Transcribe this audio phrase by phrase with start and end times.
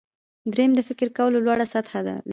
[0.53, 2.21] دریم د فکر کولو لوړه سطحه لري.